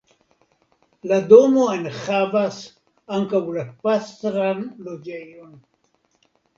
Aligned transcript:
La 1.11 1.19
domo 1.33 1.67
enhavas 1.75 2.59
ankaŭ 3.21 3.45
la 3.61 3.69
pastran 3.87 4.69
loĝejon. 4.91 5.59